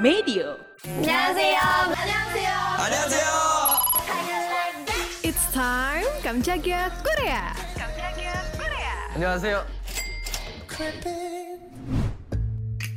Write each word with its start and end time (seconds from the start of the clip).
Medio. 0.00 0.56
안녕하세요. 0.84 1.58
안녕하세요. 1.96 2.50
안녕하세요. 2.78 3.26
It's 5.22 5.52
time 5.52 6.08
Kamchaga 6.22 6.90
Korea. 7.02 7.54
안녕하세요. 9.14 9.64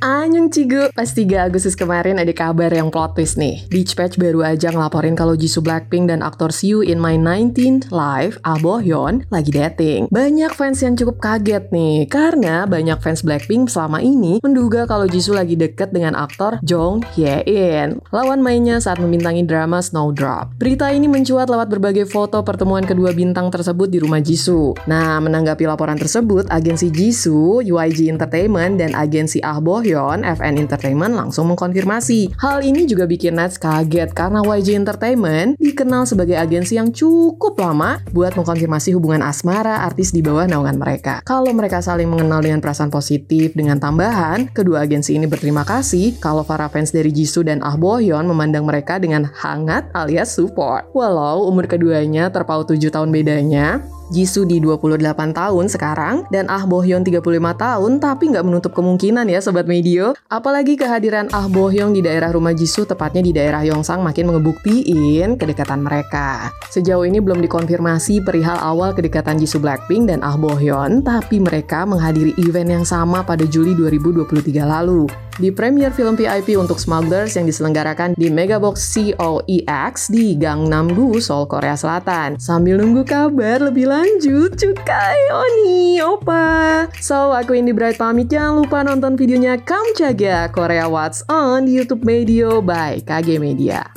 Anyong 0.01 0.49
Cigu, 0.49 0.89
pas 0.97 1.05
3 1.05 1.45
Agustus 1.45 1.77
kemarin 1.77 2.17
ada 2.17 2.33
kabar 2.33 2.73
yang 2.73 2.89
plot 2.89 3.13
twist 3.13 3.37
nih. 3.37 3.69
Beach 3.69 3.93
Patch 3.93 4.17
baru 4.17 4.41
aja 4.41 4.73
ngelaporin 4.73 5.13
kalau 5.13 5.37
Jisoo 5.37 5.61
Blackpink 5.61 6.09
dan 6.09 6.25
aktor 6.25 6.49
See 6.49 6.73
in 6.73 6.97
My 6.97 7.21
19th 7.21 7.93
Life, 7.93 8.41
Ah 8.41 8.57
Bo 8.57 8.81
Hyun, 8.81 9.29
lagi 9.29 9.53
dating. 9.53 10.09
Banyak 10.09 10.57
fans 10.57 10.81
yang 10.81 10.97
cukup 10.97 11.21
kaget 11.21 11.69
nih, 11.69 12.09
karena 12.09 12.65
banyak 12.65 12.97
fans 12.97 13.21
Blackpink 13.21 13.69
selama 13.69 14.01
ini 14.01 14.41
menduga 14.41 14.89
kalau 14.89 15.05
Jisoo 15.05 15.37
lagi 15.37 15.53
deket 15.53 15.93
dengan 15.93 16.17
aktor 16.17 16.57
Jong 16.65 17.05
Hye 17.13 17.45
In, 17.45 18.01
lawan 18.09 18.41
mainnya 18.41 18.81
saat 18.81 18.97
membintangi 18.97 19.45
drama 19.45 19.85
Snowdrop. 19.85 20.57
Berita 20.57 20.89
ini 20.89 21.05
mencuat 21.05 21.45
lewat 21.45 21.69
berbagai 21.69 22.09
foto 22.09 22.41
pertemuan 22.41 22.89
kedua 22.89 23.13
bintang 23.13 23.53
tersebut 23.53 23.85
di 23.85 24.01
rumah 24.01 24.17
Jisoo. 24.17 24.73
Nah, 24.89 25.21
menanggapi 25.21 25.69
laporan 25.69 26.01
tersebut, 26.01 26.49
agensi 26.49 26.89
Jisoo, 26.89 27.61
UIG 27.61 28.09
Entertainment, 28.09 28.81
dan 28.81 28.97
agensi 28.97 29.37
Ah 29.45 29.61
Bo 29.61 29.77
Hyun 29.77 29.90
FN 29.97 30.55
Entertainment 30.55 31.11
langsung 31.11 31.51
mengkonfirmasi. 31.51 32.39
Hal 32.39 32.63
ini 32.63 32.87
juga 32.87 33.03
bikin 33.03 33.35
Nats 33.35 33.59
kaget 33.59 34.15
karena 34.15 34.39
YG 34.39 34.79
Entertainment 34.79 35.59
dikenal 35.59 36.07
sebagai 36.07 36.39
agensi 36.39 36.79
yang 36.79 36.95
cukup 36.95 37.59
lama 37.59 37.99
buat 38.15 38.33
mengkonfirmasi 38.39 38.95
hubungan 38.95 39.25
asmara 39.25 39.83
artis 39.83 40.15
di 40.15 40.23
bawah 40.23 40.47
naungan 40.47 40.79
mereka. 40.79 41.19
Kalau 41.27 41.51
mereka 41.51 41.83
saling 41.83 42.07
mengenal 42.07 42.39
dengan 42.39 42.63
perasaan 42.63 42.89
positif 42.89 43.53
dengan 43.57 43.77
tambahan, 43.77 44.47
kedua 44.51 44.83
agensi 44.83 45.15
ini 45.15 45.27
berterima 45.27 45.67
kasih 45.67 46.17
kalau 46.19 46.41
para 46.41 46.71
fans 46.71 46.91
dari 46.95 47.11
Jisoo 47.11 47.43
dan 47.45 47.59
Ah 47.61 47.75
Bo 47.75 47.97
Hyun 47.97 48.27
memandang 48.27 48.63
mereka 48.63 48.97
dengan 49.01 49.27
hangat 49.27 49.89
alias 49.91 50.33
support. 50.33 50.87
Walau 50.95 51.47
umur 51.49 51.67
keduanya 51.67 52.31
terpaut 52.31 52.69
7 52.69 52.91
tahun 52.91 53.09
bedanya, 53.11 53.83
Jisoo 54.11 54.43
di 54.43 54.59
28 54.59 54.99
tahun 55.31 55.65
sekarang 55.71 56.27
dan 56.27 56.51
Ah 56.51 56.67
Bo 56.67 56.83
Hyun 56.83 57.07
35 57.07 57.23
tahun 57.55 57.91
tapi 58.03 58.35
nggak 58.35 58.43
menutup 58.43 58.75
kemungkinan 58.75 59.23
ya 59.31 59.39
Sobat 59.39 59.71
Medio. 59.71 60.11
Apalagi 60.27 60.75
kehadiran 60.75 61.31
Ah 61.31 61.47
Bo 61.47 61.71
Hyun 61.71 61.95
di 61.95 62.03
daerah 62.03 62.35
rumah 62.35 62.51
Jisoo 62.51 62.83
tepatnya 62.83 63.23
di 63.23 63.31
daerah 63.31 63.63
Yongsan 63.63 64.03
makin 64.03 64.35
ngebuktiin 64.35 65.39
kedekatan 65.39 65.79
mereka. 65.79 66.51
Sejauh 66.67 67.07
ini 67.07 67.23
belum 67.23 67.39
dikonfirmasi 67.39 68.27
perihal 68.27 68.59
awal 68.59 68.91
kedekatan 68.91 69.39
Jisoo 69.39 69.63
Blackpink 69.63 70.11
dan 70.11 70.19
Ah 70.27 70.35
Bo 70.35 70.59
Hyun 70.59 70.99
tapi 71.07 71.39
mereka 71.39 71.87
menghadiri 71.87 72.35
event 72.43 72.67
yang 72.67 72.83
sama 72.83 73.23
pada 73.23 73.47
Juli 73.47 73.71
2023 73.79 74.27
lalu. 74.67 75.07
Di 75.39 75.47
premier 75.47 75.95
film 75.95 76.19
VIP 76.19 76.59
untuk 76.59 76.75
Smugglers 76.75 77.39
yang 77.39 77.47
diselenggarakan 77.47 78.19
di 78.19 78.27
Megabox 78.27 78.83
COEX 78.91 80.11
di 80.11 80.35
Gangnam-gu, 80.35 81.23
Seoul, 81.23 81.47
Korea 81.47 81.79
Selatan. 81.79 82.35
Sambil 82.35 82.75
nunggu 82.75 83.07
kabar 83.07 83.63
lebih 83.63 83.87
lanjut, 83.87 84.59
cukai 84.59 85.19
Oni, 85.31 86.03
Opa. 86.03 86.91
So, 86.99 87.31
aku 87.31 87.55
Indi 87.55 87.71
Bright 87.71 87.95
pamit. 87.95 88.27
Jangan 88.27 88.65
lupa 88.65 88.83
nonton 88.83 89.15
videonya 89.15 89.55
Kamchaga 89.55 90.51
Korea 90.51 90.91
What's 90.91 91.23
On 91.31 91.63
di 91.63 91.79
YouTube 91.79 92.03
Medio 92.03 92.59
by 92.59 92.99
KG 92.99 93.39
Media. 93.39 93.87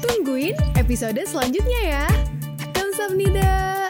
Tungguin 0.00 0.56
episode 0.80 1.20
selanjutnya 1.28 1.80
ya. 1.84 2.06
Kamsahamnida. 2.72 3.81